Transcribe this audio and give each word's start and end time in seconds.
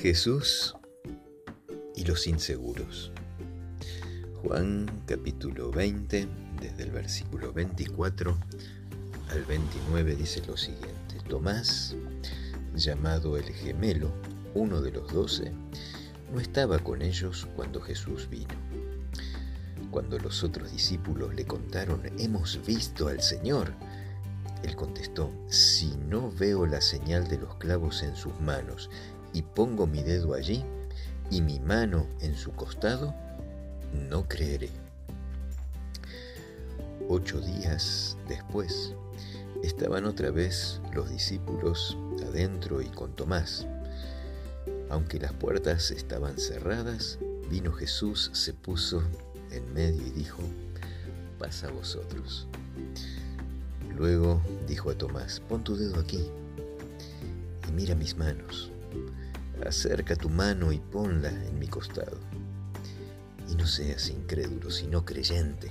Jesús 0.00 0.74
y 1.94 2.04
los 2.04 2.26
inseguros. 2.26 3.12
Juan 4.42 5.02
capítulo 5.04 5.70
20, 5.70 6.26
desde 6.58 6.84
el 6.84 6.90
versículo 6.90 7.52
24 7.52 8.34
al 9.28 9.44
29 9.44 10.16
dice 10.16 10.42
lo 10.46 10.56
siguiente. 10.56 11.16
Tomás, 11.28 11.94
llamado 12.74 13.36
el 13.36 13.44
gemelo, 13.44 14.10
uno 14.54 14.80
de 14.80 14.90
los 14.90 15.12
doce, 15.12 15.52
no 16.32 16.40
estaba 16.40 16.78
con 16.78 17.02
ellos 17.02 17.46
cuando 17.54 17.82
Jesús 17.82 18.26
vino. 18.30 18.54
Cuando 19.90 20.18
los 20.18 20.42
otros 20.42 20.72
discípulos 20.72 21.34
le 21.34 21.44
contaron, 21.44 22.00
hemos 22.18 22.58
visto 22.64 23.08
al 23.08 23.20
Señor, 23.20 23.74
él 24.62 24.76
contestó, 24.76 25.30
si 25.48 25.94
no 26.08 26.30
veo 26.30 26.64
la 26.64 26.80
señal 26.80 27.28
de 27.28 27.36
los 27.36 27.56
clavos 27.56 28.02
en 28.02 28.16
sus 28.16 28.38
manos 28.40 28.88
y 29.32 29.42
pongo 29.42 29.86
mi 29.86 30.02
dedo 30.02 30.34
allí 30.34 30.64
y 31.30 31.40
mi 31.40 31.60
mano 31.60 32.06
en 32.20 32.34
su 32.34 32.52
costado, 32.52 33.14
no 33.92 34.28
creeré. 34.28 34.70
Ocho 37.08 37.40
días 37.40 38.16
después, 38.28 38.94
estaban 39.62 40.04
otra 40.04 40.30
vez 40.30 40.80
los 40.92 41.10
discípulos 41.10 41.96
adentro 42.26 42.80
y 42.82 42.86
con 42.86 43.14
Tomás. 43.14 43.66
Aunque 44.90 45.18
las 45.18 45.32
puertas 45.32 45.90
estaban 45.90 46.38
cerradas, 46.38 47.18
vino 47.48 47.72
Jesús, 47.72 48.30
se 48.32 48.52
puso 48.52 49.02
en 49.50 49.72
medio 49.72 50.04
y 50.06 50.10
dijo, 50.10 50.42
pasa 51.38 51.68
a 51.68 51.72
vosotros. 51.72 52.46
Luego 53.96 54.40
dijo 54.66 54.90
a 54.90 54.98
Tomás, 54.98 55.40
pon 55.48 55.62
tu 55.62 55.76
dedo 55.76 56.00
aquí 56.00 56.28
y 57.68 57.72
mira 57.72 57.94
mis 57.94 58.16
manos. 58.16 58.70
Acerca 59.66 60.16
tu 60.16 60.28
mano 60.28 60.72
y 60.72 60.78
ponla 60.78 61.28
en 61.28 61.58
mi 61.58 61.68
costado. 61.68 62.18
Y 63.50 63.54
no 63.54 63.66
seas 63.66 64.08
incrédulo, 64.08 64.70
sino 64.70 65.04
creyente. 65.04 65.70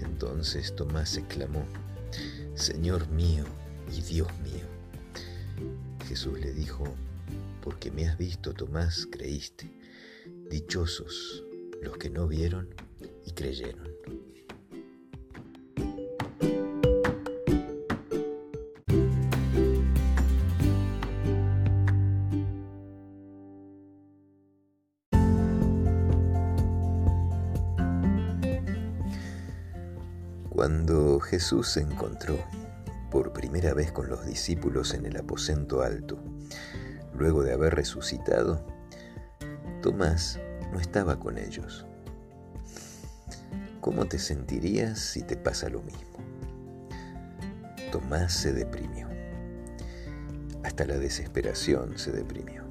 Entonces 0.00 0.74
Tomás 0.74 1.16
exclamó, 1.16 1.64
Señor 2.54 3.08
mío 3.08 3.44
y 3.92 4.00
Dios 4.02 4.28
mío. 4.40 4.66
Jesús 6.08 6.38
le 6.38 6.52
dijo, 6.52 6.84
porque 7.62 7.90
me 7.90 8.08
has 8.08 8.18
visto, 8.18 8.52
Tomás, 8.52 9.06
creíste. 9.10 9.70
Dichosos 10.50 11.44
los 11.82 11.96
que 11.98 12.10
no 12.10 12.26
vieron 12.26 12.68
y 13.24 13.32
creyeron. 13.32 13.93
Cuando 30.54 31.18
Jesús 31.18 31.68
se 31.68 31.80
encontró 31.80 32.38
por 33.10 33.32
primera 33.32 33.74
vez 33.74 33.90
con 33.90 34.08
los 34.08 34.24
discípulos 34.24 34.94
en 34.94 35.04
el 35.04 35.16
aposento 35.16 35.82
alto, 35.82 36.16
luego 37.12 37.42
de 37.42 37.52
haber 37.52 37.74
resucitado, 37.74 38.64
Tomás 39.82 40.38
no 40.72 40.78
estaba 40.78 41.18
con 41.18 41.38
ellos. 41.38 41.86
¿Cómo 43.80 44.04
te 44.06 44.20
sentirías 44.20 45.00
si 45.00 45.24
te 45.24 45.36
pasa 45.36 45.68
lo 45.68 45.82
mismo? 45.82 46.18
Tomás 47.90 48.32
se 48.32 48.52
deprimió. 48.52 49.08
Hasta 50.62 50.84
la 50.84 50.98
desesperación 50.98 51.98
se 51.98 52.12
deprimió. 52.12 52.62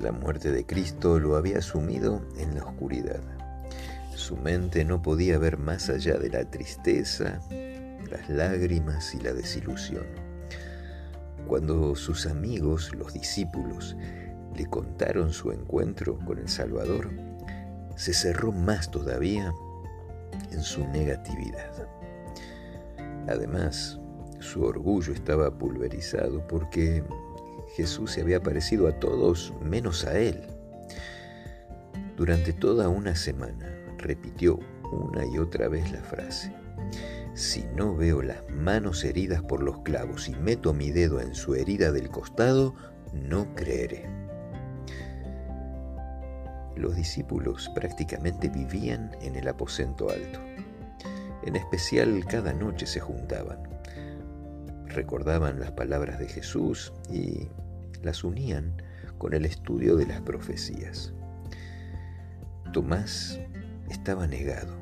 La 0.00 0.12
muerte 0.12 0.52
de 0.52 0.64
Cristo 0.64 1.18
lo 1.18 1.34
había 1.34 1.62
sumido 1.62 2.22
en 2.36 2.54
la 2.54 2.62
oscuridad. 2.62 3.37
Su 4.28 4.36
mente 4.36 4.84
no 4.84 5.00
podía 5.00 5.38
ver 5.38 5.56
más 5.56 5.88
allá 5.88 6.18
de 6.18 6.28
la 6.28 6.44
tristeza, 6.44 7.40
las 8.10 8.28
lágrimas 8.28 9.14
y 9.14 9.20
la 9.20 9.32
desilusión. 9.32 10.04
Cuando 11.46 11.96
sus 11.96 12.26
amigos, 12.26 12.94
los 12.94 13.14
discípulos, 13.14 13.96
le 14.54 14.66
contaron 14.66 15.32
su 15.32 15.50
encuentro 15.50 16.18
con 16.26 16.38
el 16.38 16.46
Salvador, 16.46 17.08
se 17.96 18.12
cerró 18.12 18.52
más 18.52 18.90
todavía 18.90 19.50
en 20.50 20.60
su 20.60 20.86
negatividad. 20.88 21.88
Además, 23.28 23.98
su 24.40 24.62
orgullo 24.62 25.14
estaba 25.14 25.56
pulverizado 25.56 26.46
porque 26.46 27.02
Jesús 27.76 28.12
se 28.12 28.20
había 28.20 28.42
parecido 28.42 28.88
a 28.88 28.92
todos 28.92 29.54
menos 29.62 30.04
a 30.04 30.18
él. 30.18 30.42
Durante 32.14 32.52
toda 32.52 32.90
una 32.90 33.14
semana, 33.14 33.77
repitió 33.98 34.58
una 34.90 35.24
y 35.26 35.38
otra 35.38 35.68
vez 35.68 35.90
la 35.92 36.02
frase. 36.02 36.52
Si 37.34 37.64
no 37.76 37.94
veo 37.94 38.22
las 38.22 38.48
manos 38.50 39.04
heridas 39.04 39.42
por 39.42 39.62
los 39.62 39.80
clavos 39.82 40.28
y 40.28 40.34
meto 40.34 40.72
mi 40.72 40.90
dedo 40.90 41.20
en 41.20 41.34
su 41.34 41.54
herida 41.54 41.92
del 41.92 42.08
costado, 42.08 42.74
no 43.12 43.54
creeré. 43.54 44.08
Los 46.74 46.96
discípulos 46.96 47.70
prácticamente 47.74 48.48
vivían 48.48 49.10
en 49.20 49.36
el 49.36 49.48
aposento 49.48 50.10
alto. 50.10 50.40
En 51.44 51.56
especial 51.56 52.24
cada 52.26 52.52
noche 52.52 52.86
se 52.86 53.00
juntaban. 53.00 53.58
Recordaban 54.86 55.60
las 55.60 55.72
palabras 55.72 56.18
de 56.18 56.28
Jesús 56.28 56.92
y 57.10 57.48
las 58.02 58.24
unían 58.24 58.82
con 59.18 59.34
el 59.34 59.44
estudio 59.44 59.96
de 59.96 60.06
las 60.06 60.20
profecías. 60.22 61.12
Tomás 62.72 63.40
estaba 63.90 64.26
negado 64.26 64.74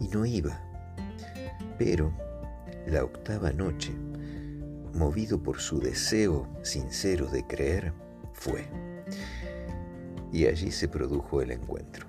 y 0.00 0.08
no 0.08 0.24
iba. 0.24 0.60
Pero 1.78 2.12
la 2.86 3.04
octava 3.04 3.52
noche, 3.52 3.92
movido 4.94 5.42
por 5.42 5.60
su 5.60 5.80
deseo 5.80 6.48
sincero 6.62 7.26
de 7.26 7.46
creer, 7.46 7.92
fue. 8.32 8.66
Y 10.32 10.46
allí 10.46 10.70
se 10.70 10.88
produjo 10.88 11.40
el 11.42 11.50
encuentro. 11.52 12.06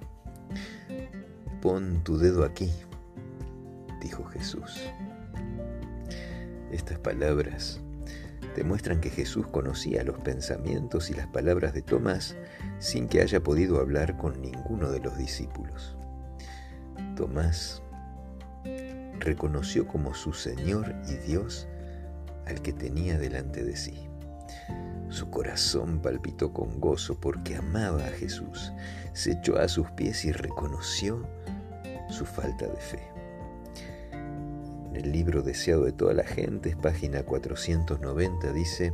Pon 1.62 2.04
tu 2.04 2.18
dedo 2.18 2.44
aquí, 2.44 2.72
dijo 4.02 4.24
Jesús. 4.26 4.82
Estas 6.72 7.00
palabras 7.00 7.82
demuestran 8.56 9.02
que 9.02 9.10
Jesús 9.10 9.48
conocía 9.48 10.04
los 10.04 10.20
pensamientos 10.20 11.10
y 11.10 11.14
las 11.14 11.28
palabras 11.28 11.74
de 11.74 11.82
Tomás 11.82 12.36
sin 12.80 13.08
que 13.08 13.22
haya 13.22 13.42
podido 13.42 13.80
hablar 13.80 14.18
con 14.18 14.42
ninguno 14.42 14.92
de 14.92 15.00
los 15.00 15.18
discípulos. 15.18 15.98
Tomás 17.16 17.82
reconoció 19.20 19.88
como 19.88 20.14
su 20.14 20.34
Señor 20.34 20.96
y 21.08 21.16
Dios 21.16 21.68
al 22.46 22.62
que 22.62 22.74
tenía 22.74 23.18
delante 23.18 23.64
de 23.64 23.76
sí. 23.76 24.10
Su 25.10 25.30
corazón 25.30 26.02
palpitó 26.02 26.54
con 26.54 26.80
gozo 26.80 27.20
porque 27.20 27.56
amaba 27.56 28.06
a 28.06 28.12
Jesús. 28.12 28.72
Se 29.14 29.34
echó 29.34 29.58
a 29.58 29.68
sus 29.68 29.90
pies 29.92 30.24
y 30.26 30.32
reconoció 30.32 31.28
su 32.10 32.26
falta 32.26 32.68
de 32.68 32.78
fe. 32.78 33.19
En 34.90 34.96
el 34.96 35.12
libro 35.12 35.44
Deseado 35.44 35.86
de 35.86 35.92
toda 35.92 36.16
la 36.16 36.24
gente, 36.24 36.76
página 36.76 37.22
490, 37.22 38.52
dice 38.54 38.92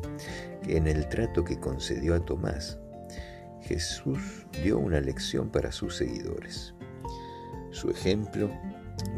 que 0.61 0.75
en 0.75 0.87
el 0.87 1.07
trato 1.07 1.45
que 1.45 1.57
concedió 1.57 2.15
a 2.15 2.19
Tomás, 2.19 2.77
Jesús 3.61 4.45
dio 4.61 4.77
una 4.77 4.99
lección 4.99 5.49
para 5.49 5.71
sus 5.71 5.95
seguidores. 5.95 6.73
Su 7.71 7.89
ejemplo 7.89 8.49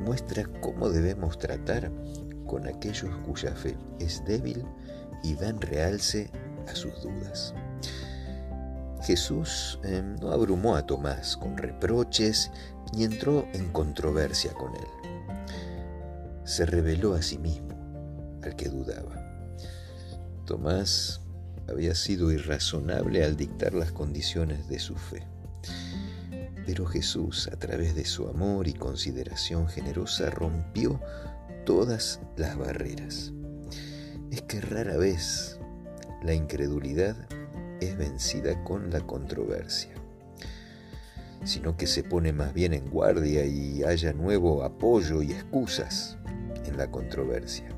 muestra 0.05 0.45
cómo 0.61 0.89
debemos 0.89 1.39
tratar 1.39 1.91
con 2.45 2.67
aquellos 2.67 3.09
cuya 3.25 3.55
fe 3.55 3.75
es 3.99 4.23
débil 4.25 4.63
y 5.23 5.33
dan 5.33 5.59
realce 5.59 6.29
a 6.67 6.75
sus 6.75 7.01
dudas. 7.01 7.55
Jesús 9.01 9.79
eh, 9.83 10.03
no 10.21 10.31
abrumó 10.31 10.75
a 10.75 10.85
Tomás 10.85 11.37
con 11.37 11.57
reproches 11.57 12.51
ni 12.93 13.03
entró 13.03 13.47
en 13.53 13.71
controversia 13.71 14.53
con 14.53 14.75
él. 14.75 15.06
Se 16.47 16.65
reveló 16.65 17.13
a 17.13 17.21
sí 17.21 17.37
mismo 17.37 18.39
al 18.41 18.55
que 18.55 18.69
dudaba. 18.69 19.21
Tomás 20.45 21.19
había 21.67 21.93
sido 21.93 22.31
irrazonable 22.31 23.25
al 23.25 23.35
dictar 23.35 23.73
las 23.73 23.91
condiciones 23.91 24.69
de 24.69 24.79
su 24.79 24.95
fe. 24.95 25.27
Pero 26.65 26.85
Jesús, 26.85 27.49
a 27.51 27.57
través 27.57 27.95
de 27.95 28.05
su 28.05 28.29
amor 28.29 28.69
y 28.69 28.73
consideración 28.73 29.67
generosa, 29.67 30.29
rompió 30.29 31.01
todas 31.65 32.21
las 32.37 32.57
barreras. 32.57 33.33
Es 34.31 34.41
que 34.43 34.61
rara 34.61 34.95
vez 34.95 35.59
la 36.23 36.33
incredulidad 36.33 37.17
es 37.81 37.97
vencida 37.97 38.63
con 38.63 38.89
la 38.89 39.01
controversia, 39.01 39.91
sino 41.43 41.75
que 41.75 41.87
se 41.87 42.03
pone 42.03 42.31
más 42.31 42.53
bien 42.53 42.73
en 42.73 42.89
guardia 42.89 43.45
y 43.45 43.83
haya 43.83 44.13
nuevo 44.13 44.63
apoyo 44.63 45.21
y 45.21 45.33
excusas 45.33 46.17
en 46.67 46.77
la 46.77 46.91
controversia. 46.91 47.69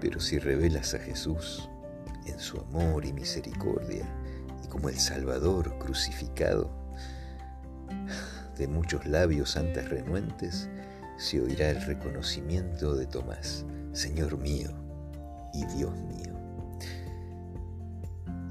Pero 0.00 0.20
si 0.20 0.38
revelas 0.38 0.94
a 0.94 0.98
Jesús, 0.98 1.68
en 2.26 2.38
su 2.38 2.60
amor 2.60 3.04
y 3.04 3.12
misericordia 3.12 4.04
y 4.62 4.68
como 4.68 4.88
el 4.88 4.98
Salvador 4.98 5.78
crucificado, 5.78 6.70
de 8.56 8.68
muchos 8.68 9.06
labios 9.06 9.56
antes 9.56 9.88
renuentes 9.88 10.68
se 11.16 11.40
oirá 11.40 11.70
el 11.70 11.80
reconocimiento 11.84 12.94
de 12.94 13.06
Tomás, 13.06 13.64
Señor 13.92 14.38
mío 14.38 14.70
y 15.52 15.64
Dios 15.66 15.96
mío. 15.96 16.34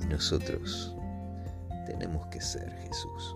Y 0.01 0.05
nosotros 0.05 0.95
tenemos 1.85 2.27
que 2.27 2.41
ser 2.41 2.69
Jesús. 2.79 3.35